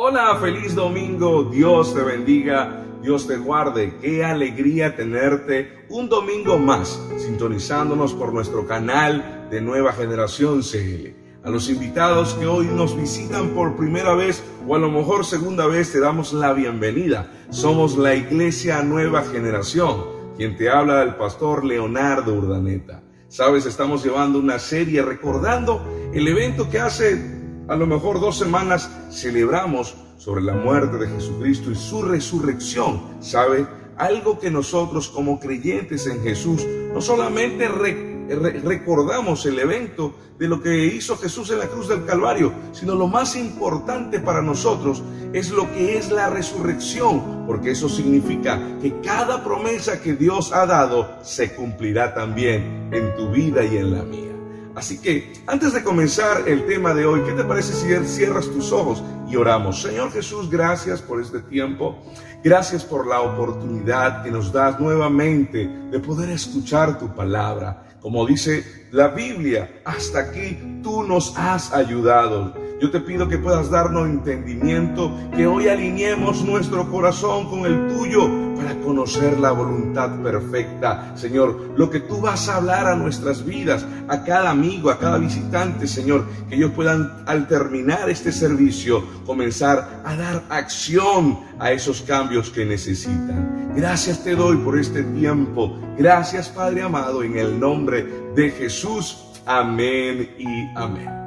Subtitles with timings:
[0.00, 7.02] Hola, feliz domingo, Dios te bendiga, Dios te guarde, qué alegría tenerte un domingo más
[7.16, 11.16] sintonizándonos por nuestro canal de Nueva Generación CL.
[11.42, 15.66] A los invitados que hoy nos visitan por primera vez o a lo mejor segunda
[15.66, 17.32] vez te damos la bienvenida.
[17.50, 20.04] Somos la Iglesia Nueva Generación,
[20.36, 23.02] quien te habla el pastor Leonardo Urdaneta.
[23.26, 25.82] Sabes, estamos llevando una serie recordando
[26.14, 27.37] el evento que hace
[27.68, 33.00] a lo mejor dos semanas celebramos sobre la muerte de Jesucristo y su resurrección.
[33.20, 33.66] ¿Sabe?
[33.96, 40.86] Algo que nosotros como creyentes en Jesús no solamente recordamos el evento de lo que
[40.86, 45.70] hizo Jesús en la cruz del Calvario, sino lo más importante para nosotros es lo
[45.72, 51.54] que es la resurrección, porque eso significa que cada promesa que Dios ha dado se
[51.54, 54.37] cumplirá también en tu vida y en la mía.
[54.78, 58.70] Así que antes de comenzar el tema de hoy, ¿qué te parece si cierras tus
[58.70, 59.82] ojos y oramos?
[59.82, 61.98] Señor Jesús, gracias por este tiempo.
[62.44, 67.88] Gracias por la oportunidad que nos das nuevamente de poder escuchar tu palabra.
[68.00, 72.54] Como dice la Biblia, hasta aquí tú nos has ayudado.
[72.80, 78.28] Yo te pido que puedas darnos entendimiento, que hoy alineemos nuestro corazón con el tuyo
[78.56, 81.16] para conocer la voluntad perfecta.
[81.16, 85.18] Señor, lo que tú vas a hablar a nuestras vidas, a cada amigo, a cada
[85.18, 92.02] visitante, Señor, que ellos puedan al terminar este servicio comenzar a dar acción a esos
[92.02, 93.72] cambios que necesitan.
[93.74, 95.78] Gracias te doy por este tiempo.
[95.96, 99.24] Gracias Padre amado, en el nombre de Jesús.
[99.46, 101.17] Amén y amén.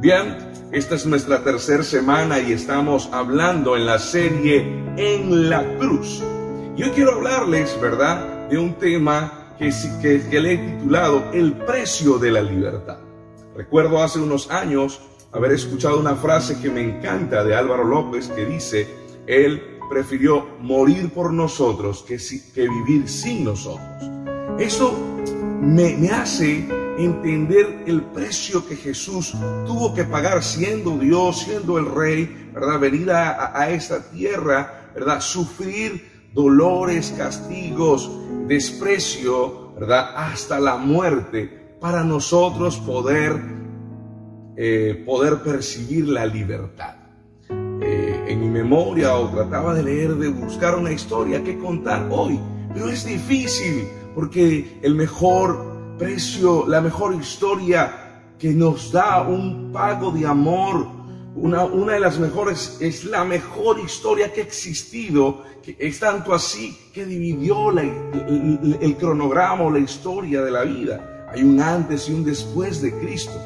[0.00, 0.38] Bien,
[0.72, 4.60] esta es nuestra tercera semana y estamos hablando en la serie
[4.96, 6.22] En la Cruz.
[6.74, 9.70] Yo quiero hablarles, ¿verdad?, de un tema que,
[10.00, 12.96] que, que le he titulado El precio de la libertad.
[13.54, 18.46] Recuerdo hace unos años haber escuchado una frase que me encanta de Álvaro López que
[18.46, 18.88] dice,
[19.26, 22.16] él prefirió morir por nosotros que,
[22.68, 23.84] vivir sin nosotros.
[24.58, 24.98] Eso
[25.60, 26.66] me hace
[27.04, 29.32] entender el precio que Jesús
[29.66, 32.78] tuvo que pagar siendo Dios, siendo el Rey, ¿verdad?
[32.78, 35.20] Venir a, esta tierra, ¿verdad?
[35.20, 38.10] Sufrir dolores, castigos,
[38.46, 40.10] desprecio, ¿verdad?
[40.16, 43.40] Hasta la muerte para nosotros poder,
[44.56, 46.96] eh, poder percibir la libertad.
[47.50, 52.38] Eh, en mi memoria o trataba de leer, de buscar una historia que contar hoy,
[52.74, 55.69] pero es difícil porque el mejor
[56.00, 60.86] precio, la mejor historia que nos da un pago de amor.
[61.36, 65.44] Una, una de las mejores, es la mejor historia que ha existido,
[65.78, 71.28] es tanto así que dividió el, el, cronograma o la historia de la vida.
[71.32, 73.38] Hay un antes y un después de Cristo.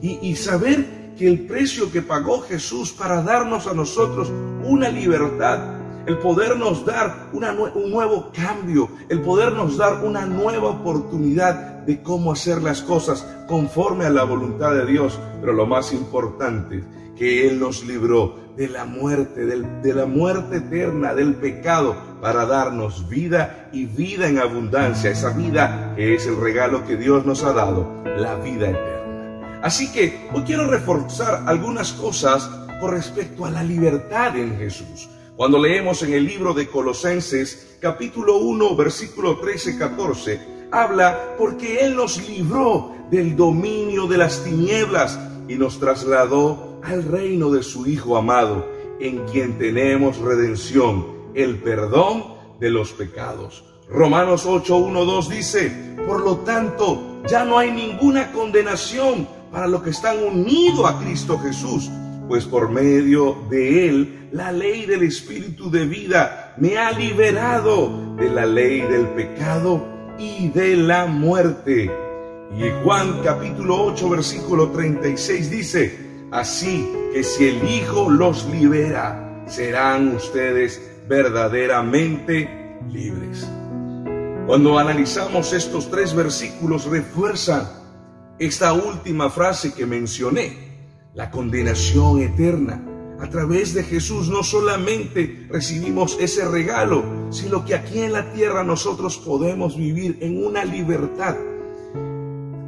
[0.00, 4.32] Y, y saber que el precio que pagó Jesús para darnos a nosotros
[4.64, 11.54] una libertad el podernos dar un nuevo cambio, el podernos dar una nueva oportunidad
[11.84, 15.18] de cómo hacer las cosas conforme a la voluntad de Dios.
[15.40, 16.84] Pero lo más importante,
[17.16, 23.08] que Él nos libró de la muerte, de la muerte eterna, del pecado, para darnos
[23.08, 27.52] vida y vida en abundancia, esa vida que es el regalo que Dios nos ha
[27.52, 29.60] dado, la vida eterna.
[29.62, 32.48] Así que hoy quiero reforzar algunas cosas
[32.80, 35.08] con respecto a la libertad en Jesús.
[35.38, 42.28] Cuando leemos en el libro de Colosenses capítulo 1 versículo 13-14, habla porque Él nos
[42.28, 45.16] libró del dominio de las tinieblas
[45.46, 48.66] y nos trasladó al reino de su Hijo amado,
[48.98, 52.24] en quien tenemos redención, el perdón
[52.58, 53.62] de los pecados.
[53.88, 59.84] Romanos 8, 1, 2 dice, por lo tanto, ya no hay ninguna condenación para los
[59.84, 61.88] que están unidos a Cristo Jesús
[62.28, 68.28] pues por medio de él la ley del Espíritu de vida me ha liberado de
[68.28, 69.82] la ley del pecado
[70.18, 71.90] y de la muerte.
[72.56, 75.98] Y Juan capítulo 8 versículo 36 dice,
[76.30, 83.48] así que si el Hijo los libera, serán ustedes verdaderamente libres.
[84.46, 87.68] Cuando analizamos estos tres versículos refuerzan
[88.38, 90.67] esta última frase que mencioné
[91.18, 92.80] la condenación eterna.
[93.18, 98.62] A través de Jesús no solamente recibimos ese regalo, sino que aquí en la tierra
[98.62, 101.36] nosotros podemos vivir en una libertad.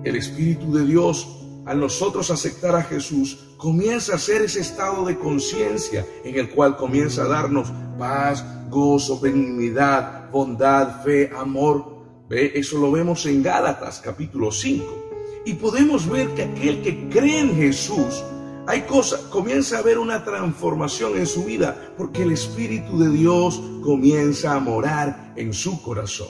[0.03, 1.29] El Espíritu de Dios,
[1.65, 6.77] al nosotros aceptar a Jesús, comienza a ser ese estado de conciencia en el cual
[6.77, 12.01] comienza a darnos paz, gozo, benignidad, bondad, fe, amor.
[12.29, 12.51] ¿Ve?
[12.57, 14.85] Eso lo vemos en Gálatas capítulo 5.
[15.47, 18.25] Y podemos ver que aquel que cree en Jesús
[18.67, 23.61] hay cosas, comienza a haber una transformación en su vida porque el Espíritu de Dios
[23.83, 26.29] comienza a morar en su corazón.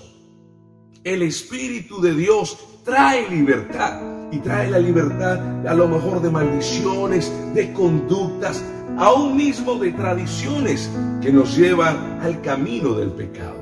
[1.05, 4.01] El Espíritu de Dios trae libertad
[4.31, 8.63] y trae la libertad a lo mejor de maldiciones, de conductas,
[8.97, 10.91] aún mismo de tradiciones
[11.21, 13.61] que nos llevan al camino del pecado.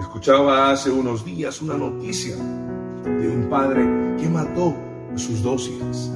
[0.00, 3.82] Escuchaba hace unos días una noticia de un padre
[4.18, 4.74] que mató
[5.14, 6.10] a sus dos hijas.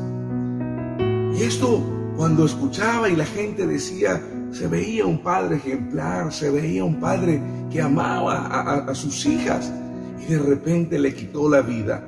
[1.34, 1.82] Y esto,
[2.16, 4.20] cuando escuchaba y la gente decía,
[4.52, 7.40] se veía un padre ejemplar, se veía un padre
[7.70, 9.72] que amaba a, sus hijas
[10.20, 12.06] y de repente le quitó la vida.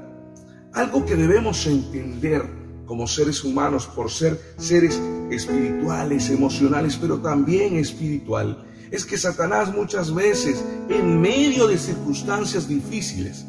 [0.75, 2.45] Algo que debemos entender
[2.85, 5.01] como seres humanos por ser seres
[5.31, 13.47] espirituales, emocionales, pero también espiritual, es que Satanás muchas veces, en medio de circunstancias difíciles,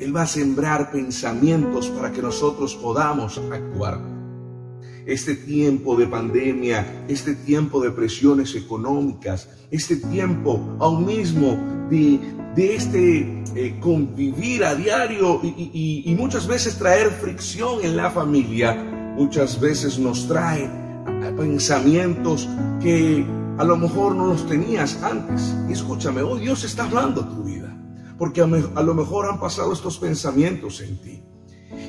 [0.00, 4.13] él va a sembrar pensamientos para que nosotros podamos actuar
[5.06, 11.58] este tiempo de pandemia, este tiempo de presiones económicas, este tiempo aún mismo
[11.90, 12.18] de,
[12.54, 18.74] de este eh, convivir a diario y, muchas veces traer fricción en la familia,
[19.16, 20.70] muchas veces nos trae
[21.36, 22.48] pensamientos
[22.80, 23.26] que
[23.58, 25.54] a lo mejor no los tenías antes.
[25.68, 27.76] Y escúchame, hoy Dios está hablando a tu vida,
[28.16, 28.46] porque a
[28.82, 31.22] lo mejor han pasado estos pensamientos en ti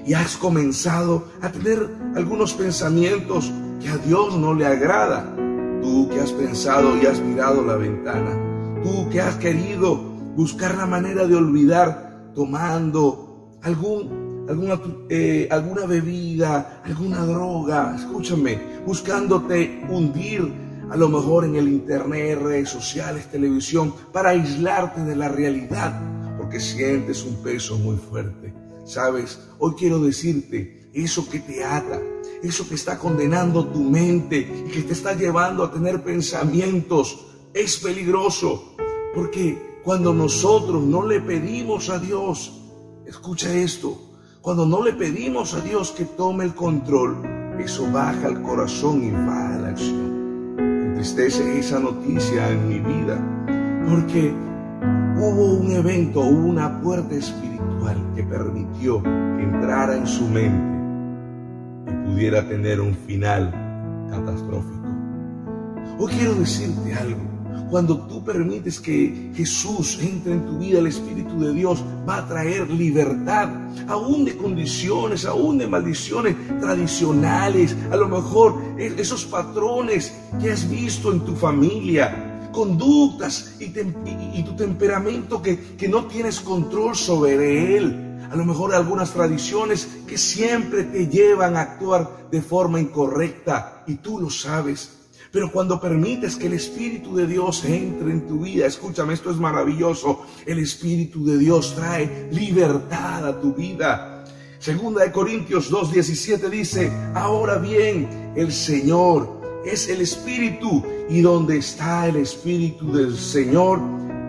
[0.06, 3.52] y has comenzado a tener algunos pensamientos
[3.82, 5.36] que a Dios no le agrada.
[5.82, 9.96] Tú que has pensado y has mirado la ventana, tú que has querido
[10.36, 14.80] buscar la manera de olvidar tomando algún, alguna,
[15.10, 22.70] eh, alguna bebida, alguna droga, escúchame, buscándote hundir a lo mejor en el internet, redes
[22.70, 26.00] sociales, televisión, para aislarte de la realidad,
[26.38, 28.54] porque sientes un peso muy fuerte.
[28.86, 32.00] Sabes, hoy quiero decirte, eso que te ata,
[32.44, 34.38] eso que está condenando tu mente
[34.68, 38.76] y que te está llevando a tener pensamientos, es peligroso.
[39.16, 42.62] Porque cuando nosotros no le pedimos a Dios,
[43.08, 44.00] escucha esto,
[44.40, 47.24] cuando no le pedimos a Dios que tome el control,
[47.60, 50.58] eso baja al corazón y va a la acción.
[50.60, 53.18] Entristece esa noticia en mi vida,
[53.90, 54.32] porque
[55.18, 57.55] hubo un evento, hubo una puerta espiritual
[58.16, 60.76] que permitió que entrara en su mente
[61.92, 63.52] y pudiera tener un final
[64.10, 64.86] catastrófico.
[66.00, 67.22] Hoy quiero decirte algo.
[67.70, 72.28] Cuando tú permites que Jesús entre en tu vida, el Espíritu de Dios va a
[72.28, 73.50] traer libertad,
[73.88, 81.12] aún de condiciones, aún de maldiciones tradicionales, a lo mejor esos patrones que has visto
[81.12, 82.25] en tu familia,
[82.56, 88.18] conductas y, tu temperamento que, que no tienes control sobre él.
[88.31, 93.96] A lo mejor algunas tradiciones que siempre te llevan a actuar de forma incorrecta y
[93.96, 94.94] tú lo sabes.
[95.31, 99.38] Pero cuando permites que el Espíritu de Dios entre en tu vida, escúchame, esto es
[99.38, 100.25] maravilloso.
[100.46, 104.24] El Espíritu de Dios trae libertad a tu vida.
[104.60, 112.08] Segunda de Corintios 2:17 dice, ahora bien, el Señor es el Espíritu y donde está
[112.08, 113.82] el Espíritu del Señor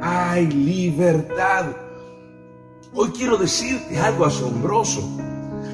[0.03, 1.67] hay libertad.
[2.94, 5.03] Hoy quiero decirte algo asombroso.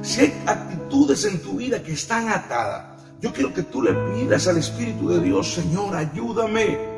[0.03, 4.49] Si hay actitudes en tu vida que están atadas, yo quiero que tú le pidas
[4.49, 6.92] al Espíritu de Dios, Señor, ayúdame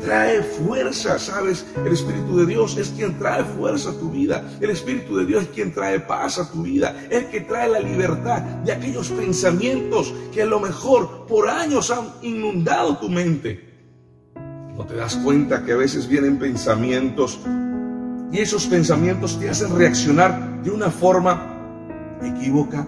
[0.00, 1.66] trae fuerza, ¿sabes?
[1.84, 4.44] El Espíritu de Dios es quien trae fuerza a tu vida.
[4.60, 6.94] El Espíritu de Dios es quien trae paz a tu vida.
[7.10, 12.08] El que trae la libertad de aquellos pensamientos que a lo mejor por años han
[12.22, 13.68] inundado tu mente.
[14.76, 17.40] ¿No te das cuenta que a veces vienen pensamientos
[18.30, 22.86] y esos pensamientos te hacen reaccionar de una forma equívoca?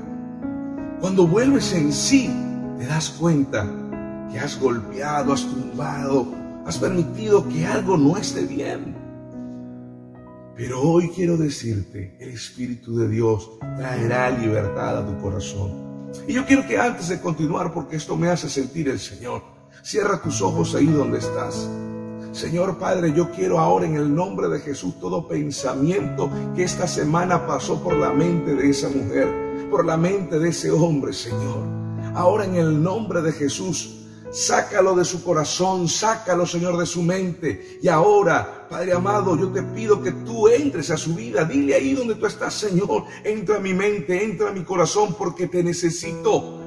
[1.01, 2.31] Cuando vuelves en sí,
[2.79, 3.67] te das cuenta
[4.31, 8.97] que has golpeado, has tumbado, has permitido que algo no esté bien.
[10.57, 15.73] Pero hoy quiero decirte, el Espíritu de Dios traerá libertad a tu corazón.
[16.27, 19.43] Y yo quiero que antes de continuar, porque esto me hace sentir el Señor,
[19.83, 21.69] cierra tus ojos ahí donde estás.
[22.33, 27.47] Señor Padre, yo quiero ahora en el nombre de Jesús todo pensamiento que esta semana
[27.47, 31.65] pasó por la mente de esa mujer, por la mente de ese hombre, Señor.
[32.15, 34.00] Ahora en el nombre de Jesús,
[34.33, 37.79] Sácalo de su corazón, sácalo, Señor, de su mente.
[37.83, 41.45] Y ahora, Padre amado, yo te pido que tú entres a su vida.
[41.45, 45.49] Dile ahí donde tú estás, Señor, entra a mi mente, entra a mi corazón, porque
[45.49, 46.59] te necesito.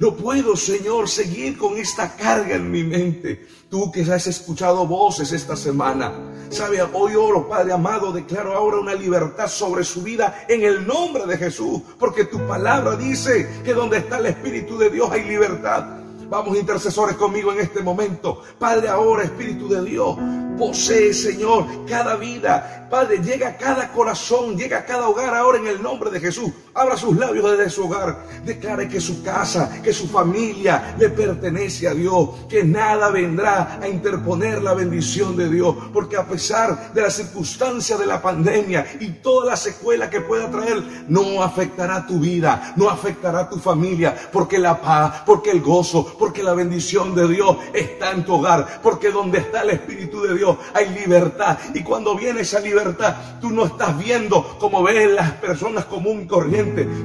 [0.00, 3.46] No puedo, Señor, seguir con esta carga en mi mente.
[3.68, 6.12] Tú que has escuchado voces esta semana,
[6.48, 11.26] sabe, hoy oro, Padre amado, declaro ahora una libertad sobre su vida en el nombre
[11.26, 16.03] de Jesús, porque tu palabra dice que donde está el Espíritu de Dios hay libertad.
[16.28, 18.42] Vamos intercesores conmigo en este momento.
[18.58, 20.16] Padre, ahora Espíritu de Dios,
[20.56, 22.86] posee, Señor, cada vida.
[22.90, 26.50] Padre, llega a cada corazón, llega a cada hogar ahora en el nombre de Jesús.
[26.74, 28.24] Abra sus labios desde su hogar.
[28.44, 32.30] Declare que su casa, que su familia le pertenece a Dios.
[32.48, 35.74] Que nada vendrá a interponer la bendición de Dios.
[35.92, 40.50] Porque a pesar de la circunstancia de la pandemia y toda la secuela que pueda
[40.50, 44.14] traer, no afectará tu vida, no afectará tu familia.
[44.32, 48.80] Porque la paz, porque el gozo, porque la bendición de Dios está en tu hogar.
[48.82, 51.58] Porque donde está el Espíritu de Dios hay libertad.
[51.74, 56.54] Y cuando viene esa libertad, tú no estás viendo como ven las personas común corriente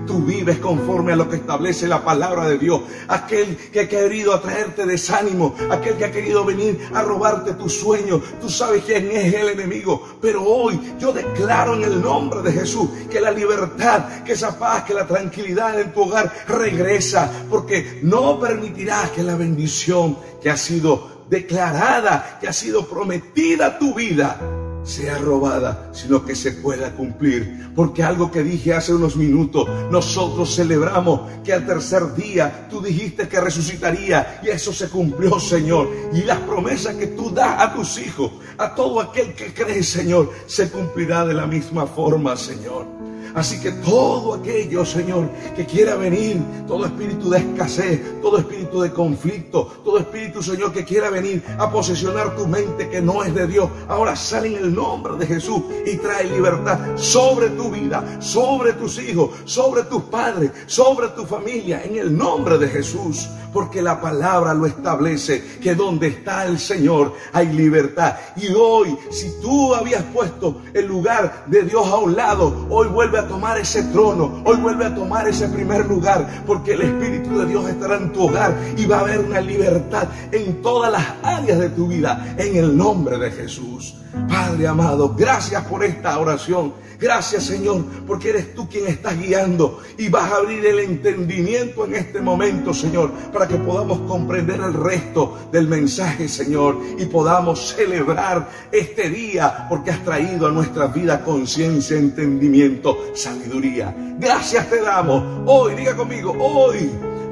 [0.05, 2.81] Tú vives conforme a lo que establece la palabra de Dios.
[3.08, 8.22] Aquel que ha querido atraerte desánimo, aquel que ha querido venir a robarte tus sueños.
[8.41, 10.17] Tú sabes quién es el enemigo.
[10.22, 14.84] Pero hoy yo declaro en el nombre de Jesús que la libertad, que esa paz,
[14.84, 17.31] que la tranquilidad en tu hogar regresa.
[17.50, 23.94] Porque no permitirás que la bendición que ha sido declarada, que ha sido prometida tu
[23.94, 24.40] vida,
[24.84, 27.70] sea robada, sino que se pueda cumplir.
[27.76, 33.28] Porque algo que dije hace unos minutos, nosotros celebramos que al tercer día tú dijiste
[33.28, 35.90] que resucitaría y eso se cumplió, Señor.
[36.14, 40.32] Y las promesas que tú das a tus hijos, a todo aquel que cree, Señor,
[40.48, 43.09] se cumplirá de la misma forma, Señor.
[43.36, 48.92] Así que todo aquello, Señor, que quiera venir, todo espíritu de escasez, todo espíritu de
[48.92, 53.48] conflicto, todo espíritu, Señor, que quiera venir a posesionar tu mente que no es de
[53.48, 58.74] Dios, ahora sale en el nombre de Jesús y trae libertad sobre tu vida, sobre
[58.74, 63.30] tus hijos, sobre tus padres, sobre tu familia, en el nombre de Jesús.
[63.52, 68.16] Porque la palabra lo establece, que donde está el Señor hay libertad.
[68.36, 73.19] Y hoy, si tú habías puesto el lugar de Dios a un lado, hoy vuelve
[73.20, 77.46] a tomar ese trono, hoy vuelve a tomar ese primer lugar, porque el Espíritu de
[77.46, 81.60] Dios estará en tu hogar y va a haber una libertad en todas las áreas
[81.60, 83.96] de tu vida, en el nombre de Jesús.
[84.28, 86.74] Padre amado, gracias por esta oración.
[87.00, 91.96] Gracias Señor, porque eres tú quien estás guiando y vas a abrir el entendimiento en
[91.96, 98.50] este momento, Señor, para que podamos comprender el resto del mensaje, Señor, y podamos celebrar
[98.72, 103.96] este día, porque has traído a nuestra vida conciencia, entendimiento, sabiduría.
[104.20, 105.24] Gracias te damos.
[105.46, 106.89] Hoy, diga conmigo, hoy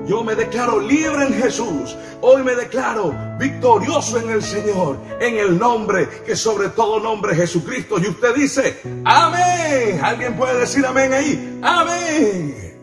[0.08, 1.96] yo me declaro libre en Jesús.
[2.22, 7.98] Hoy me declaro victorioso en el Señor, en el nombre que sobre todo nombre Jesucristo.
[8.00, 10.00] Y usted dice, amén.
[10.02, 11.60] ¿Alguien puede decir amén ahí?
[11.62, 12.80] Amén.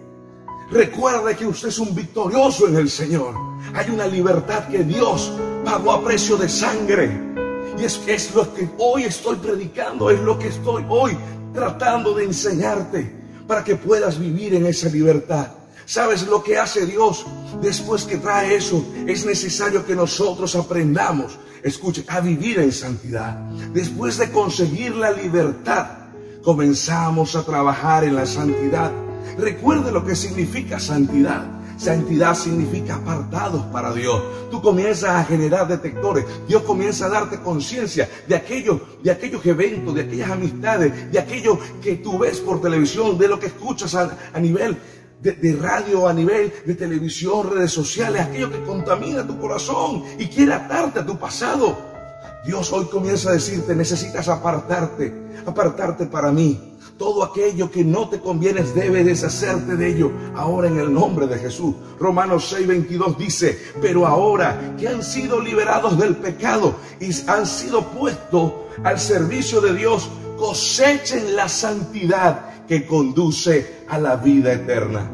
[0.71, 3.35] Recuerde que usted es un victorioso en el Señor.
[3.75, 5.33] Hay una libertad que Dios
[5.65, 7.11] pagó a precio de sangre.
[7.79, 11.17] Y es, es lo que hoy estoy predicando, es lo que estoy hoy
[11.55, 15.49] tratando de enseñarte para que puedas vivir en esa libertad.
[15.87, 17.27] ¿Sabes lo que hace Dios
[17.61, 18.85] después que trae eso?
[19.07, 23.37] Es necesario que nosotros aprendamos, escuche, a vivir en santidad.
[23.73, 25.87] Después de conseguir la libertad,
[26.43, 28.93] comenzamos a trabajar en la santidad.
[29.39, 31.45] Recuerde lo que significa santidad.
[31.77, 34.23] Santidad significa apartados para Dios.
[34.51, 36.25] Tú comienzas a generar detectores.
[36.47, 41.59] Dios comienza a darte conciencia de aquellos, de aquellos eventos, de aquellas amistades, de aquello
[41.83, 44.79] que tú ves por televisión, de lo que escuchas a, a nivel
[45.21, 50.53] de, radio a nivel de televisión, redes sociales, aquello que contamina tu corazón y quiere
[50.53, 51.77] atarte a tu pasado.
[52.45, 55.15] Dios hoy comienza a decirte, necesitas apartarte,
[55.47, 56.75] apartarte para mí.
[56.99, 61.39] Todo aquello que no te conviene debe deshacerte de ello ahora en el nombre de
[61.39, 61.75] Jesús.
[61.99, 68.53] Romanos 6:22 dice, pero ahora que han sido liberados del pecado y han sido puestos
[68.85, 70.09] al servicio de Dios,
[70.45, 75.11] cosechen la santidad que conduce a la vida eterna.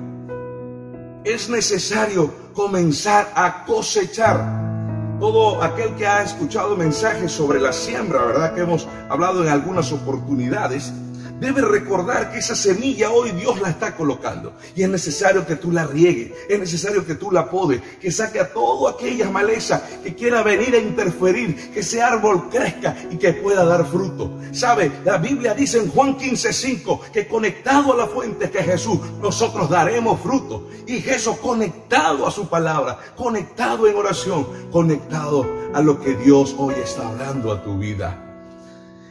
[1.23, 5.19] Es necesario comenzar a cosechar.
[5.21, 8.55] Todo aquel que ha escuchado mensajes sobre la siembra, ¿verdad?
[8.55, 10.93] Que hemos hablado en algunas oportunidades,
[11.41, 15.73] Debes recordar que esa semilla hoy Dios la está colocando y es necesario que tú
[15.73, 20.15] la riegues, es necesario que tú la podes, que saque a toda aquella maleza que
[20.15, 24.39] quiera venir a interferir, que ese árbol crezca y que pueda dar fruto.
[24.53, 24.93] ¿Sabe?
[25.03, 29.71] La Biblia dice en Juan 15:5 que conectado a la fuente que es Jesús, nosotros
[29.71, 30.69] daremos fruto.
[30.87, 36.75] Y Jesús conectado a su palabra, conectado en oración, conectado a lo que Dios hoy
[36.83, 38.30] está hablando a tu vida.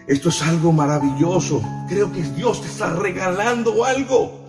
[0.09, 1.61] Esto es algo maravilloso.
[1.87, 4.43] Creo que Dios te está regalando algo.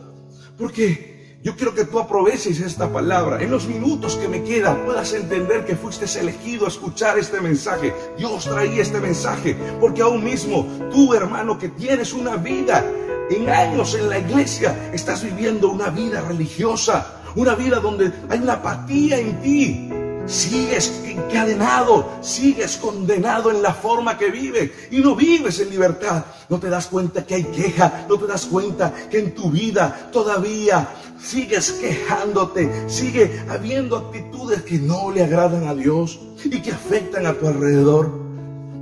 [0.57, 3.43] Porque yo quiero que tú aproveches esta palabra.
[3.43, 7.95] En los minutos que me quedan puedas entender que fuiste elegido a escuchar este mensaje.
[8.17, 12.83] Dios traía este mensaje porque aún mismo tú, hermano, que tienes una vida
[13.29, 18.55] en años en la iglesia, estás viviendo una vida religiosa, una vida donde hay una
[18.55, 19.90] apatía en ti.
[20.27, 26.25] Sigues encadenado, sigues condenado en la forma que vives y no vives en libertad.
[26.49, 30.11] No te das cuenta que hay queja, no te das cuenta que en tu vida
[30.12, 30.89] todavía
[31.21, 37.35] sigues quejándote, sigue habiendo actitudes que no le agradan a Dios y que afectan a
[37.35, 38.12] tu alrededor.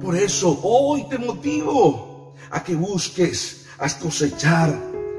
[0.00, 4.74] Por eso hoy te motivo a que busques, a cosechar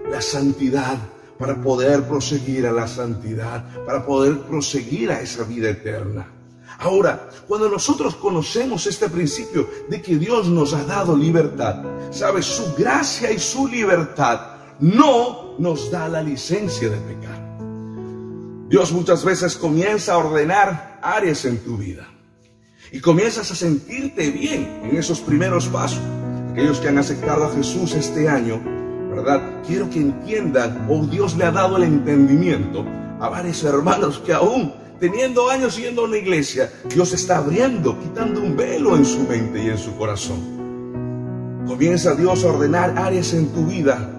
[0.09, 0.97] la santidad
[1.39, 6.27] para poder proseguir a la santidad, para poder proseguir a esa vida eterna.
[6.79, 11.81] Ahora, cuando nosotros conocemos este principio de que Dios nos ha dado libertad,
[12.11, 14.39] sabes, su gracia y su libertad
[14.79, 17.39] no nos da la licencia de pecar.
[18.67, 22.07] Dios muchas veces comienza a ordenar áreas en tu vida
[22.91, 26.01] y comienzas a sentirte bien en esos primeros pasos.
[26.51, 28.78] Aquellos que han aceptado a Jesús este año
[29.65, 32.85] Quiero que entiendan, o Dios le ha dado el entendimiento
[33.19, 38.41] a varios hermanos que aún teniendo años yendo a una iglesia, Dios está abriendo, quitando
[38.41, 40.59] un velo en su mente y en su corazón.
[41.65, 44.09] Comienza Dios a ordenar áreas en tu vida,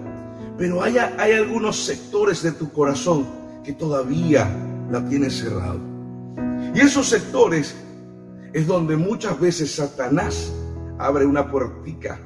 [0.57, 3.27] pero hay, hay algunos sectores de tu corazón
[3.63, 4.49] que todavía
[4.89, 5.79] la tienes cerrado.
[6.73, 7.75] Y esos sectores
[8.53, 10.51] es donde muchas veces Satanás
[10.97, 12.19] abre una puertica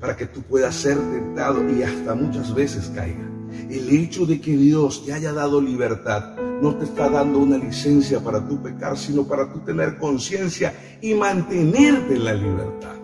[0.00, 3.28] para que tú puedas ser tentado y hasta muchas veces caiga.
[3.68, 8.20] El hecho de que Dios te haya dado libertad no te está dando una licencia
[8.20, 12.94] para tu pecar, sino para tú tener conciencia y mantenerte en la libertad.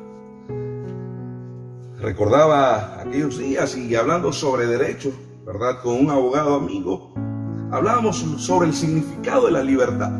[2.01, 5.13] Recordaba aquellos días y hablando sobre derecho,
[5.47, 5.81] ¿verdad?
[5.83, 7.15] Con un abogado amigo,
[7.71, 10.13] hablábamos sobre el significado de la libertad.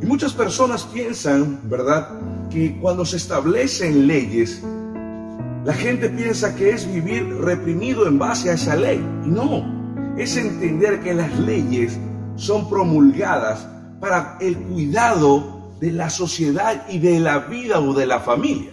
[0.00, 2.08] Y muchas personas piensan, ¿verdad?,
[2.50, 4.62] que cuando se establecen leyes,
[5.64, 9.02] la gente piensa que es vivir reprimido en base a esa ley.
[9.24, 11.98] No, es entender que las leyes
[12.36, 13.66] son promulgadas
[13.98, 18.72] para el cuidado de la sociedad y de la vida o de la familia.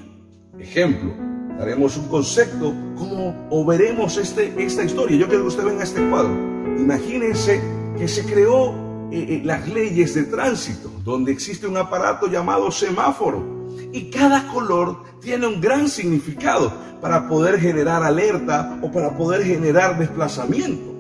[0.60, 1.14] Ejemplo,
[1.58, 5.18] daremos un concepto como o veremos este, esta historia.
[5.18, 6.34] Yo quiero que usted venga a este cuadro.
[6.78, 7.62] Imagínense
[7.98, 8.72] que se creó
[9.12, 13.61] eh, eh, las leyes de tránsito, donde existe un aparato llamado semáforo
[13.92, 19.98] y cada color tiene un gran significado para poder generar alerta o para poder generar
[19.98, 20.92] desplazamiento.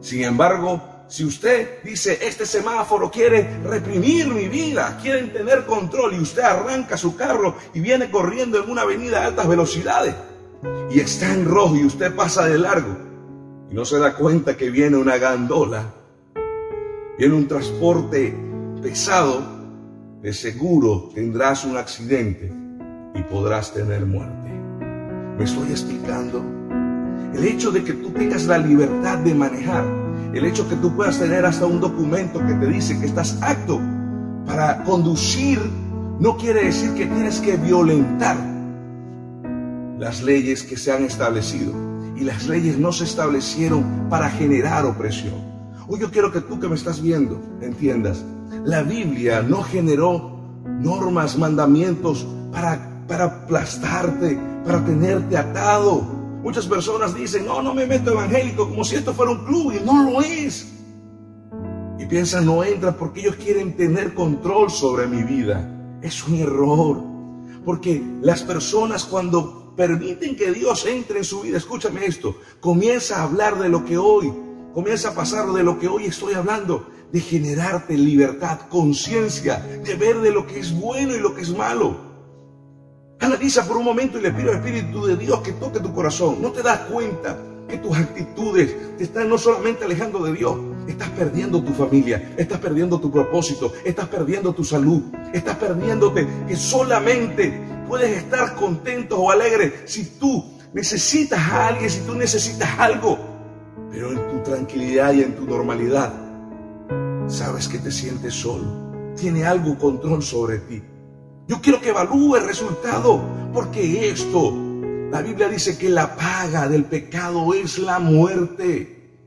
[0.00, 6.20] Sin embargo, si usted dice, este semáforo quiere reprimir mi vida, quieren tener control y
[6.20, 10.14] usted arranca su carro y viene corriendo en una avenida a altas velocidades
[10.90, 12.96] y está en rojo y usted pasa de largo
[13.70, 15.92] y no se da cuenta que viene una gandola,
[17.18, 18.34] viene un transporte
[18.82, 19.61] pesado
[20.22, 22.52] de seguro tendrás un accidente
[23.14, 24.50] y podrás tener muerte.
[25.36, 26.44] ¿Me estoy explicando?
[27.34, 29.84] El hecho de que tú tengas la libertad de manejar,
[30.32, 33.80] el hecho que tú puedas tener hasta un documento que te dice que estás apto
[34.46, 35.58] para conducir,
[36.20, 38.36] no quiere decir que tienes que violentar
[39.98, 41.72] las leyes que se han establecido.
[42.16, 45.52] Y las leyes no se establecieron para generar opresión.
[45.92, 48.24] Hoy yo quiero que tú que me estás viendo entiendas
[48.64, 56.00] la Biblia no generó normas, mandamientos para, para aplastarte, para tenerte atado.
[56.42, 59.84] Muchas personas dicen, no, no me meto evangélico como si esto fuera un club y
[59.84, 60.72] no lo es.
[61.98, 65.98] Y piensan, no entra porque ellos quieren tener control sobre mi vida.
[66.00, 67.02] Es un error.
[67.66, 73.24] Porque las personas cuando permiten que Dios entre en su vida, escúchame esto, comienza a
[73.24, 74.32] hablar de lo que hoy,
[74.72, 80.20] comienza a pasar de lo que hoy estoy hablando de generarte libertad, conciencia, de ver
[80.20, 81.96] de lo que es bueno y lo que es malo.
[83.20, 86.38] Analiza por un momento y le pido al Espíritu de Dios que toque tu corazón.
[86.40, 90.56] No te das cuenta que tus actitudes te están no solamente alejando de Dios,
[90.88, 96.56] estás perdiendo tu familia, estás perdiendo tu propósito, estás perdiendo tu salud, estás perdiéndote que
[96.56, 103.18] solamente puedes estar contento o alegre si tú necesitas a alguien, si tú necesitas algo,
[103.90, 104.10] pero
[104.52, 106.12] tranquilidad y en tu normalidad
[107.26, 109.14] sabes que te sientes solo.
[109.16, 110.82] Tiene algo control sobre ti.
[111.48, 113.22] Yo quiero que evalúe el resultado,
[113.54, 114.52] porque esto,
[115.10, 119.18] la Biblia dice que la paga del pecado es la muerte.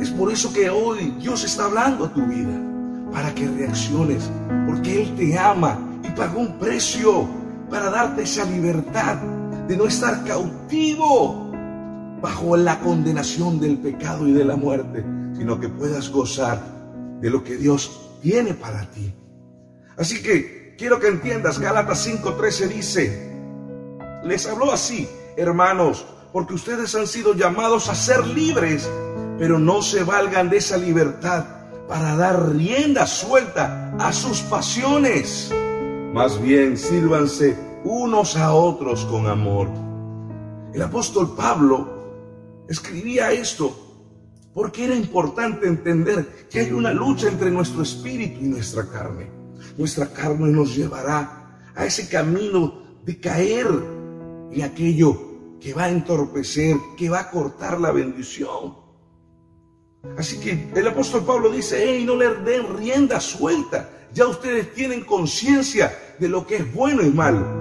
[0.00, 2.58] Es por eso que hoy Dios está hablando a tu vida,
[3.12, 4.30] para que reacciones,
[4.66, 7.28] porque Él te ama y pagó un precio
[7.68, 9.16] para darte esa libertad
[9.68, 11.45] de no estar cautivo
[12.20, 15.04] bajo la condenación del pecado y de la muerte,
[15.36, 16.60] sino que puedas gozar
[17.20, 19.14] de lo que Dios tiene para ti.
[19.96, 23.32] Así que quiero que entiendas, Gálatas 5:13 dice,
[24.24, 28.88] les habló así, hermanos, porque ustedes han sido llamados a ser libres,
[29.38, 31.44] pero no se valgan de esa libertad
[31.88, 35.52] para dar rienda suelta a sus pasiones.
[36.12, 39.68] Más bien, sírvanse unos a otros con amor.
[40.74, 41.95] El apóstol Pablo
[42.68, 43.86] escribía esto
[44.56, 49.30] porque era importante entender que hay una lucha entre nuestro espíritu y nuestra carne.
[49.76, 53.66] Nuestra carne nos llevará a ese camino de caer
[54.50, 58.74] en aquello que va a entorpecer, que va a cortar la bendición.
[60.16, 63.90] Así que el apóstol Pablo dice, hey, no le den rienda suelta.
[64.14, 67.55] Ya ustedes tienen conciencia de lo que es bueno y malo.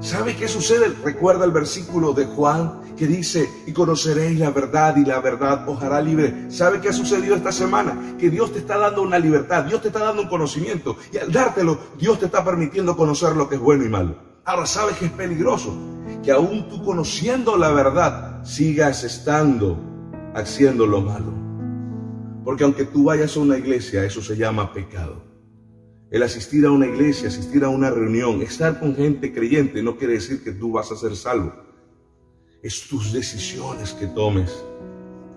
[0.00, 0.94] ¿Sabe qué sucede?
[1.04, 5.82] Recuerda el versículo de Juan que dice, y conoceréis la verdad y la verdad os
[5.82, 6.50] hará libre.
[6.50, 8.16] ¿Sabe qué ha sucedido esta semana?
[8.18, 11.30] Que Dios te está dando una libertad, Dios te está dando un conocimiento y al
[11.30, 14.16] dártelo, Dios te está permitiendo conocer lo que es bueno y malo.
[14.46, 15.76] Ahora sabes que es peligroso,
[16.22, 19.78] que aún tú conociendo la verdad, sigas estando
[20.34, 21.32] haciendo lo malo.
[22.42, 25.29] Porque aunque tú vayas a una iglesia, eso se llama pecado.
[26.10, 30.14] El asistir a una iglesia, asistir a una reunión, estar con gente creyente no quiere
[30.14, 31.52] decir que tú vas a ser salvo.
[32.62, 34.52] Es tus decisiones que tomes.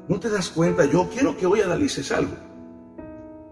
[0.09, 0.85] ¿No te das cuenta?
[0.85, 2.35] Yo quiero que hoy analices algo.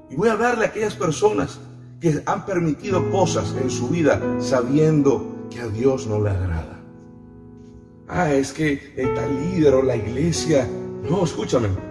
[0.10, 1.60] Y voy a hablarle a aquellas personas
[2.00, 6.82] que han permitido cosas en su vida sabiendo que a Dios no le agrada.
[8.08, 10.68] Ah, es que el tal líder o la iglesia.
[11.08, 11.91] No, escúchame.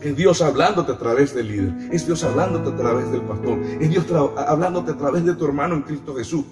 [0.00, 1.88] Es Dios hablándote a través del líder.
[1.92, 3.58] Es Dios hablándote a través del pastor.
[3.80, 6.44] Es Dios hablándote a través de tu hermano en Cristo Jesús.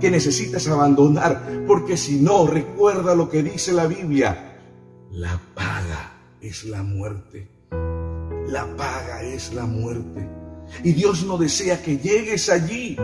[0.00, 1.64] Que necesitas abandonar.
[1.66, 4.58] Porque si no, recuerda lo que dice la Biblia.
[5.10, 7.48] La paga es la muerte.
[8.48, 10.28] La paga es la muerte.
[10.84, 12.96] Y Dios no desea que llegues allí.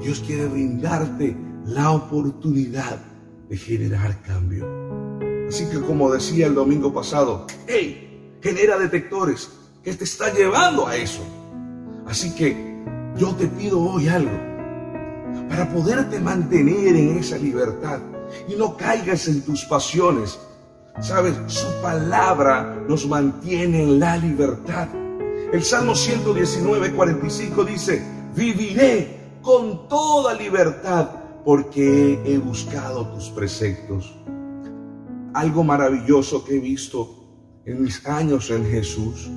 [0.00, 2.98] Dios quiere brindarte la oportunidad
[3.48, 4.66] de generar cambio.
[5.48, 8.05] Así que como decía el domingo pasado, hey,
[8.46, 9.50] genera detectores
[9.82, 11.20] que te está llevando a eso.
[12.06, 12.80] Así que
[13.16, 14.30] yo te pido hoy algo
[15.48, 17.98] para poderte mantener en esa libertad
[18.48, 20.38] y no caigas en tus pasiones.
[21.00, 24.86] Sabes, su palabra nos mantiene en la libertad.
[25.52, 28.00] El Salmo 119, 45 dice,
[28.36, 31.08] viviré con toda libertad
[31.44, 34.14] porque he buscado tus preceptos.
[35.34, 37.25] Algo maravilloso que he visto
[37.66, 39.28] en mis años en Jesús,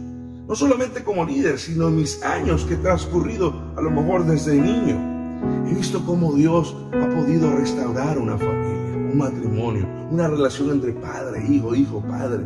[0.48, 4.56] no solamente como líder, sino en mis años que he transcurrido a lo mejor desde
[4.56, 10.94] niño, he visto cómo Dios ha podido restaurar una familia, un matrimonio, una relación entre
[10.94, 12.46] padre, hijo, hijo, padre.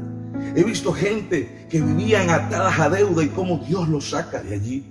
[0.55, 4.85] He visto gente que vivían atadas a deuda y cómo Dios los saca de allí.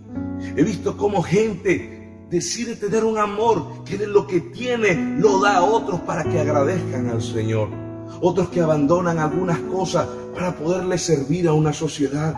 [0.56, 5.56] He visto cómo gente decide tener un amor que de lo que tiene lo da
[5.56, 7.81] a otros para que agradezcan al Señor
[8.20, 12.34] otros que abandonan algunas cosas para poderle servir a una sociedad,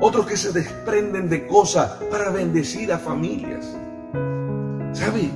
[0.00, 3.66] otros que se desprenden de cosas para bendecir a familias.
[4.92, 5.30] ¿Sabe?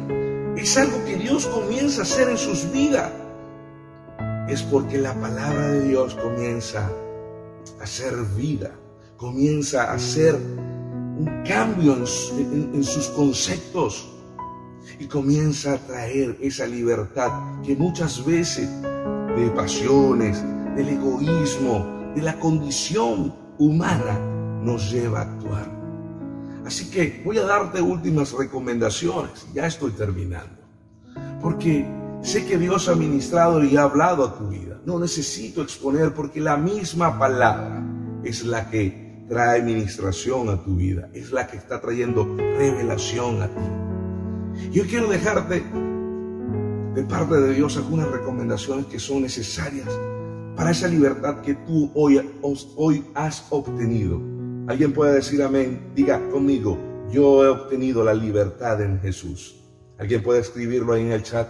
[0.57, 3.11] Es algo que Dios comienza a hacer en sus vidas.
[4.49, 6.91] Es porque la palabra de Dios comienza
[7.81, 8.73] a ser vida,
[9.17, 14.09] comienza a hacer un cambio en, en sus conceptos
[14.99, 17.31] y comienza a traer esa libertad
[17.65, 18.69] que muchas veces
[19.37, 20.43] de pasiones,
[20.77, 24.19] del egoísmo, de la condición humana
[24.63, 25.71] nos lleva a actuar.
[26.67, 30.63] Así que voy a darte últimas recomendaciones, ya estoy terminando,
[31.41, 31.87] porque
[32.23, 34.81] sé que Dios ha ministrado y ha hablado a tu vida.
[34.87, 37.83] No necesito exponer porque la misma palabra
[38.23, 43.49] es la que trae ministración a tu vida, es la que está trayendo revelación a
[43.49, 44.71] ti.
[44.71, 45.65] Yo quiero dejarte
[46.95, 49.89] de parte de Dios algunas recomendaciones que son necesarias
[50.57, 52.21] para esa libertad que tú hoy,
[52.77, 54.21] hoy has obtenido.
[54.69, 56.79] Alguien puede decir amén, diga conmigo,
[57.11, 59.57] yo he obtenido la libertad en Jesús.
[59.99, 61.49] Alguien puede escribirlo ahí en el chat.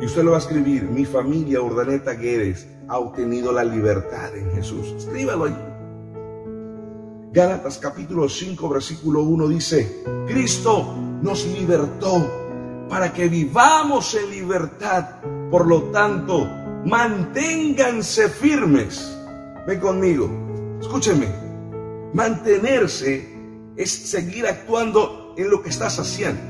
[0.00, 4.50] Y usted lo va a escribir, mi familia Urdaneta Guedes ha obtenido la libertad en
[4.52, 4.88] Jesús.
[4.98, 5.56] Escríbalo ahí.
[7.32, 12.39] Gálatas capítulo 5 versículo 1 dice, Cristo nos libertó
[12.90, 15.20] para que vivamos en libertad.
[15.50, 16.44] Por lo tanto,
[16.84, 19.16] manténganse firmes.
[19.66, 20.28] Ven conmigo,
[20.80, 21.28] escúcheme.
[22.12, 23.32] Mantenerse
[23.76, 26.42] es seguir actuando en lo que estás haciendo.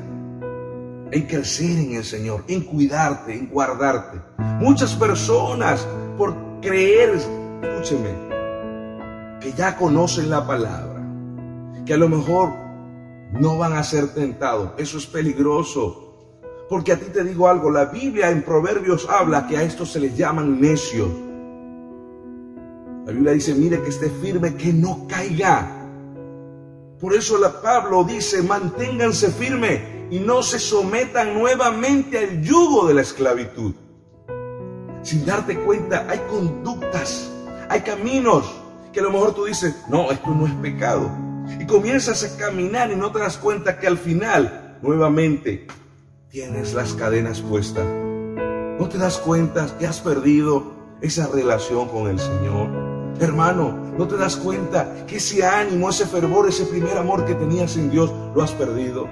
[1.12, 4.18] En crecer en el Señor, en cuidarte, en guardarte.
[4.61, 7.20] Muchas personas por creer,
[7.62, 8.14] escúcheme,
[9.40, 11.03] que ya conocen la palabra,
[11.85, 12.55] que a lo mejor
[13.33, 14.72] no van a ser tentados.
[14.79, 16.10] Eso es peligroso.
[16.71, 19.99] Porque a ti te digo algo, la Biblia en Proverbios habla que a estos se
[19.99, 21.11] les llaman necios.
[23.05, 25.69] La Biblia dice, mire que esté firme, que no caiga.
[27.01, 32.95] Por eso la Pablo dice, manténganse firme y no se sometan nuevamente al yugo de
[32.95, 33.75] la esclavitud.
[35.03, 37.33] Sin darte cuenta, hay conductas,
[37.69, 38.49] hay caminos
[38.93, 41.11] que a lo mejor tú dices, no, esto no es pecado.
[41.59, 45.67] Y comienzas a caminar y no te das cuenta que al final, nuevamente,
[46.31, 47.85] tienes las cadenas puestas.
[48.79, 50.62] No te das cuenta que has perdido
[51.01, 52.71] esa relación con el Señor.
[53.19, 57.77] Hermano, no te das cuenta que ese ánimo, ese fervor, ese primer amor que tenías
[57.77, 59.09] en Dios, lo has perdido.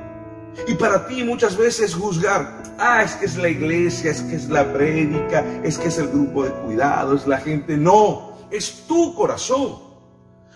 [0.68, 4.48] Y para ti muchas veces juzgar, ah, es que es la iglesia, es que es
[4.48, 7.76] la prédica, es que es el grupo de cuidado, es la gente.
[7.76, 9.88] No, es tu corazón.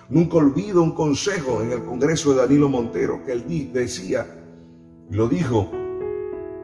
[0.09, 4.27] Nunca olvido un consejo en el Congreso de Danilo Montero que él decía,
[5.11, 5.82] lo dijo,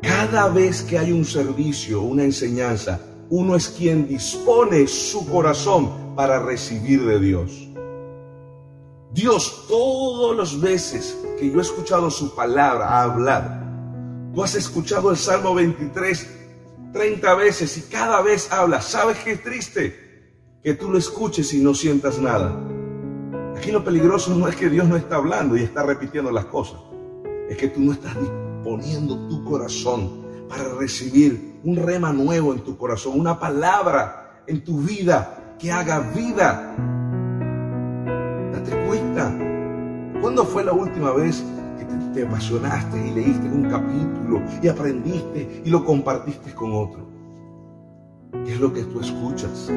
[0.02, 6.38] cada vez que hay un servicio, una enseñanza, uno es quien dispone su corazón para
[6.40, 7.68] recibir de Dios.
[9.12, 13.64] Dios, todas las veces que yo he escuchado su palabra hablar,
[14.34, 16.38] tú has escuchado el Salmo 23
[16.92, 18.80] 30 veces y cada vez habla.
[18.80, 20.48] ¿Sabes qué triste?
[20.62, 22.58] Que tú lo escuches y no sientas nada.
[23.56, 26.80] Aquí lo peligroso no es que Dios no está hablando y está repitiendo las cosas.
[27.48, 28.14] Es que tú no estás
[28.62, 34.78] poniendo tu corazón para recibir un rema nuevo en tu corazón, una palabra en tu
[34.78, 36.74] vida que haga vida.
[38.52, 39.36] Date cuenta.
[40.20, 41.44] ¿Cuándo fue la última vez
[41.78, 47.06] que te, apasionaste y leíste un capítulo y aprendiste y lo compartiste con otro?
[48.44, 49.70] ¿Qué es lo que tú escuchas?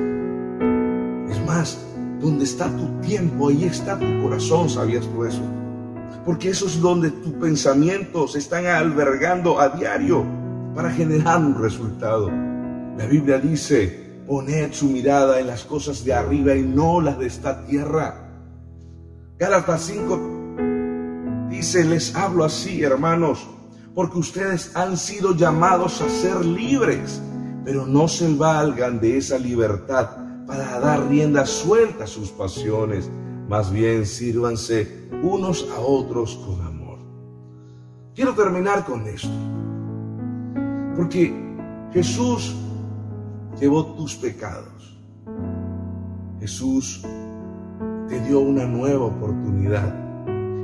[1.29, 1.85] Es más,
[2.19, 5.41] donde está tu tiempo, ahí está tu corazón, ¿sabías tú eso?
[6.25, 10.25] Porque eso es donde tus pensamientos están albergando a diario
[10.75, 12.29] para generar un resultado.
[12.97, 17.27] La Biblia dice, poned su mirada en las cosas de arriba y no las de
[17.27, 18.29] esta tierra.
[19.37, 23.47] Gálatas 5 dice, les hablo así, hermanos,
[23.95, 27.21] porque ustedes han sido llamados a ser libres,
[27.65, 30.09] pero no se valgan de esa libertad
[30.47, 33.09] para dar rienda suelta a sus pasiones
[33.51, 36.99] más bien sírvanse unos a otros con amor.
[38.15, 39.27] Quiero terminar con esto.
[40.95, 41.35] Porque
[41.91, 42.55] Jesús
[43.59, 44.97] llevó tus pecados.
[46.39, 47.05] Jesús
[48.07, 49.93] te dio una nueva oportunidad.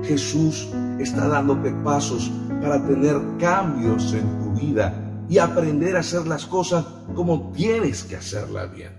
[0.04, 6.46] Jesús está dándote pasos para tener cambios en tu vida y aprender a hacer las
[6.46, 8.94] cosas como tienes que hacerlas bien.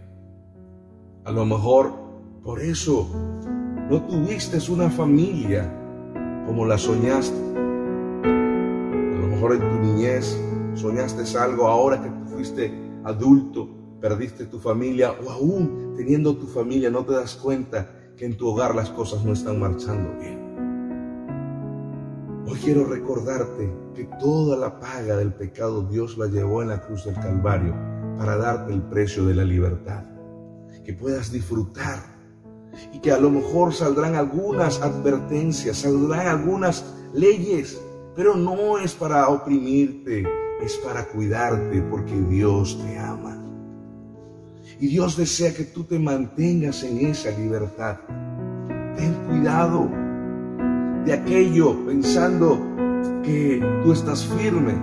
[1.25, 1.95] A lo mejor
[2.43, 3.09] por eso
[3.89, 5.73] no tuviste una familia
[6.47, 7.39] como la soñaste.
[7.57, 10.39] A lo mejor en tu niñez
[10.75, 12.71] soñaste algo, ahora que fuiste
[13.05, 13.69] adulto,
[14.01, 18.49] perdiste tu familia o aún teniendo tu familia no te das cuenta que en tu
[18.49, 20.39] hogar las cosas no están marchando bien.
[22.47, 27.07] Hoy quiero recordarte que toda la paga del pecado Dios la llevó en la cruz
[27.07, 27.75] del Calvario
[28.19, 30.05] para darte el precio de la libertad.
[30.85, 32.18] Que puedas disfrutar
[32.93, 37.81] y que a lo mejor saldrán algunas advertencias, saldrán algunas leyes,
[38.15, 40.25] pero no es para oprimirte,
[40.63, 43.37] es para cuidarte porque Dios te ama.
[44.81, 47.97] Y Dios desea que tú te mantengas en esa libertad.
[48.97, 49.89] Ten cuidado
[51.05, 52.59] de aquello pensando
[53.23, 54.75] que tú estás firme.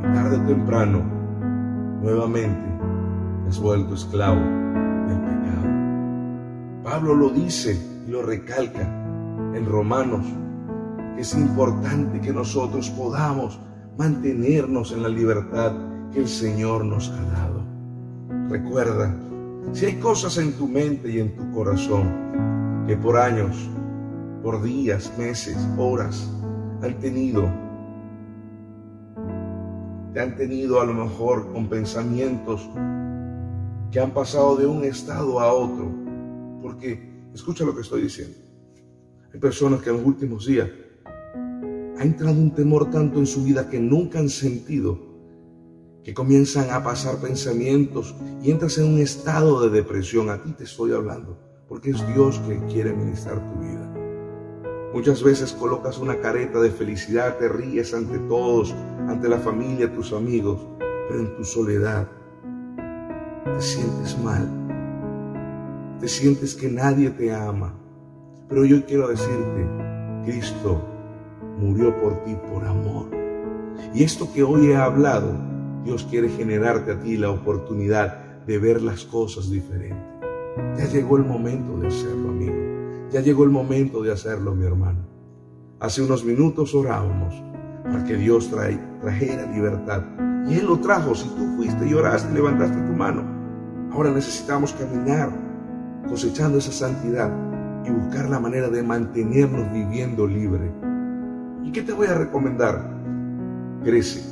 [0.00, 1.02] Y tarde o temprano,
[2.00, 2.68] nuevamente,
[3.48, 4.40] has vuelto esclavo
[5.08, 5.33] del pecado.
[6.84, 10.26] Pablo lo dice y lo recalca en Romanos,
[11.16, 13.58] que es importante que nosotros podamos
[13.96, 15.72] mantenernos en la libertad
[16.12, 17.64] que el Señor nos ha dado.
[18.50, 19.16] Recuerda,
[19.72, 23.56] si hay cosas en tu mente y en tu corazón que por años,
[24.42, 26.30] por días, meses, horas
[26.82, 27.48] han tenido,
[30.12, 32.68] te han tenido a lo mejor con pensamientos
[33.90, 36.03] que han pasado de un estado a otro,
[36.74, 38.36] porque escucha lo que estoy diciendo.
[39.32, 40.68] Hay personas que en los últimos días
[41.96, 44.98] ha entrado un temor tanto en su vida que nunca han sentido,
[46.02, 50.30] que comienzan a pasar pensamientos y entras en un estado de depresión.
[50.30, 53.90] A ti te estoy hablando, porque es Dios que quiere ministrar tu vida.
[54.92, 58.72] Muchas veces colocas una careta de felicidad, te ríes ante todos,
[59.08, 60.60] ante la familia, tus amigos,
[61.08, 62.08] pero en tu soledad
[63.44, 64.63] te sientes mal,
[66.04, 67.72] te sientes que nadie te ama.
[68.50, 69.66] Pero yo quiero decirte,
[70.26, 70.84] Cristo
[71.58, 73.06] murió por ti por amor.
[73.94, 75.32] Y esto que hoy he hablado,
[75.82, 80.04] Dios quiere generarte a ti la oportunidad de ver las cosas diferentes.
[80.76, 83.08] Ya llegó el momento de hacerlo, amigo.
[83.10, 85.06] Ya llegó el momento de hacerlo, mi hermano.
[85.80, 87.34] Hace unos minutos orábamos
[87.82, 90.02] para que Dios trajera libertad.
[90.50, 91.14] Y Él lo trajo.
[91.14, 93.24] Si tú fuiste y oraste levantaste tu mano,
[93.90, 95.43] ahora necesitamos caminar
[96.08, 97.32] cosechando esa santidad
[97.84, 100.70] y buscar la manera de mantenernos viviendo libre.
[101.62, 102.90] ¿Y qué te voy a recomendar?
[103.82, 104.22] Crece.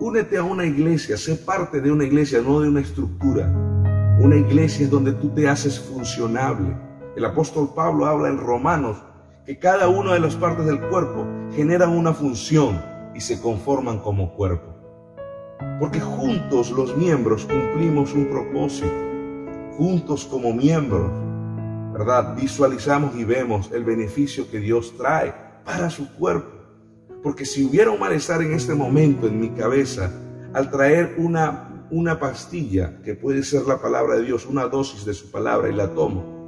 [0.00, 3.52] Únete a una iglesia, sé parte de una iglesia, no de una estructura.
[4.20, 6.76] Una iglesia es donde tú te haces funcionable.
[7.16, 9.02] El apóstol Pablo habla en Romanos
[9.46, 12.80] que cada una de las partes del cuerpo generan una función
[13.14, 14.74] y se conforman como cuerpo.
[15.78, 19.11] Porque juntos los miembros cumplimos un propósito.
[19.76, 21.10] Juntos como miembros,
[21.92, 22.36] ¿verdad?
[22.36, 26.50] Visualizamos y vemos el beneficio que Dios trae para su cuerpo.
[27.22, 30.10] Porque si hubiera un malestar en este momento en mi cabeza,
[30.52, 35.14] al traer una, una pastilla, que puede ser la palabra de Dios, una dosis de
[35.14, 36.42] su palabra y la tomo,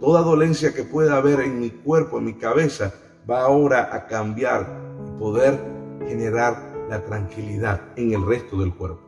[0.00, 2.92] Toda dolencia que pueda haber en mi cuerpo, en mi cabeza,
[3.28, 4.68] va ahora a cambiar
[5.06, 5.58] y poder
[6.06, 9.05] generar la tranquilidad en el resto del cuerpo.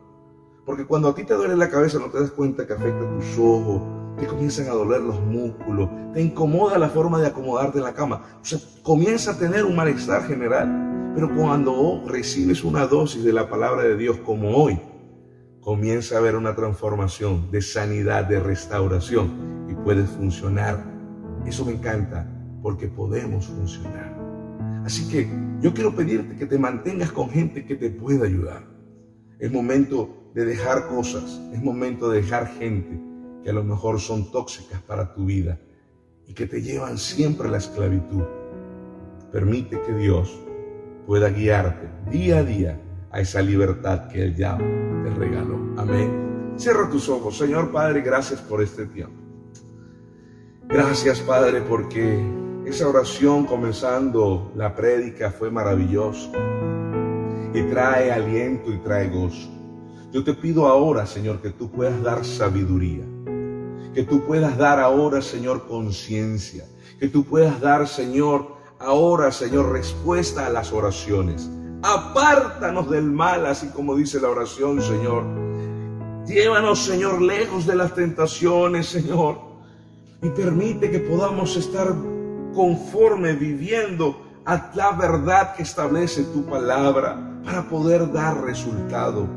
[0.69, 3.39] Porque cuando a ti te duele la cabeza no te das cuenta que afecta tus
[3.39, 3.81] ojos,
[4.19, 8.37] te comienzan a doler los músculos, te incomoda la forma de acomodarte en la cama.
[8.39, 11.11] O sea, comienza a tener un malestar general.
[11.15, 14.79] Pero cuando recibes una dosis de la palabra de Dios como hoy,
[15.59, 20.85] comienza a haber una transformación de sanidad, de restauración y puedes funcionar.
[21.47, 24.15] Eso me encanta porque podemos funcionar.
[24.85, 25.27] Así que
[25.61, 28.68] yo quiero pedirte que te mantengas con gente que te pueda ayudar.
[29.39, 32.99] Es momento de dejar cosas, es momento de dejar gente
[33.41, 35.57] que a lo mejor son tóxicas para tu vida
[36.27, 38.23] y que te llevan siempre a la esclavitud.
[39.31, 40.37] Permite que Dios
[41.07, 45.57] pueda guiarte día a día a esa libertad que Él ya te regaló.
[45.77, 46.53] Amén.
[46.57, 47.37] Cierra tus ojos.
[47.37, 49.15] Señor Padre, gracias por este tiempo.
[50.67, 52.21] Gracias Padre porque
[52.65, 56.29] esa oración comenzando la prédica fue maravillosa
[57.53, 59.49] y trae aliento y trae gozo.
[60.11, 63.03] Yo te pido ahora, Señor, que tú puedas dar sabiduría,
[63.93, 66.65] que tú puedas dar ahora, Señor, conciencia,
[66.99, 71.49] que tú puedas dar, Señor, ahora, Señor, respuesta a las oraciones.
[71.81, 75.23] Apártanos del mal, así como dice la oración, Señor.
[76.25, 79.39] Llévanos, Señor, lejos de las tentaciones, Señor.
[80.21, 81.95] Y permite que podamos estar
[82.53, 89.27] conforme viviendo a la verdad que establece tu palabra para poder dar resultado.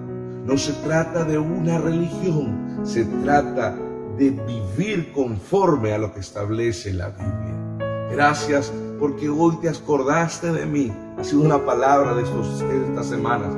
[0.44, 3.76] No se trata de una religión, se trata
[4.18, 8.08] de vivir conforme a lo que establece la Biblia.
[8.10, 10.92] Gracias porque hoy te acordaste de mí.
[11.18, 13.54] Ha sido una palabra de estas semanas.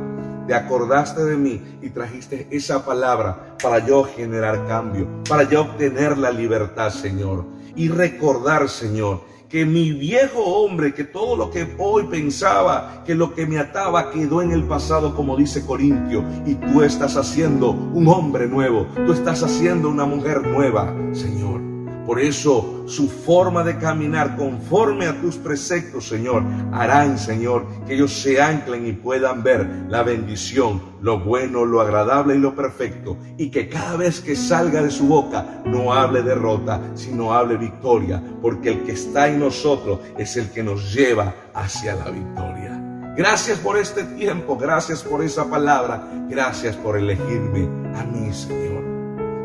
[0.47, 6.19] Te acordaste de mí y trajiste esa palabra para yo generar cambio, para yo obtener
[6.19, 7.47] la libertad, Señor.
[7.75, 9.23] Y recordar, Señor,
[9.55, 14.11] que mi viejo hombre, que todo lo que hoy pensaba, que lo que me ataba
[14.11, 19.13] quedó en el pasado, como dice Corintio, y tú estás haciendo un hombre nuevo, tú
[19.13, 21.74] estás haciendo una mujer nueva, Señor.
[22.07, 28.13] Por eso su forma de caminar conforme a tus preceptos, Señor, harán, Señor, que ellos
[28.13, 33.17] se anclen y puedan ver la bendición, lo bueno, lo agradable y lo perfecto.
[33.39, 38.23] Y que cada vez que salga de su boca no hable derrota, sino hable victoria.
[38.43, 42.81] Porque el que está en nosotros es el que nos lleva hacia la victoria.
[43.17, 48.94] Gracias por este tiempo, gracias por esa palabra, gracias por elegirme a mí, Señor.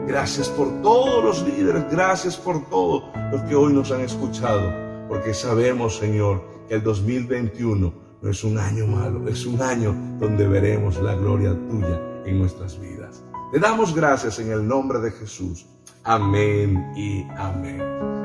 [0.10, 4.74] Gracias por todos los líderes, gracias por todos los que hoy nos han escuchado,
[5.08, 10.48] porque sabemos, Señor, que el 2021 no es un año malo, es un año donde
[10.48, 13.24] veremos la gloria tuya en nuestras vidas.
[13.52, 15.68] Te damos gracias en el nombre de Jesús.
[16.04, 17.80] Amén y amén.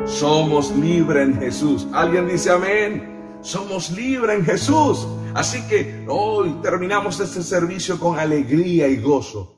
[0.06, 1.86] Somos libres en Jesús.
[1.92, 3.38] ¿Alguien dice amén?
[3.42, 5.06] Somos libres en Jesús.
[5.34, 9.53] Así que hoy terminamos este servicio con alegría y gozo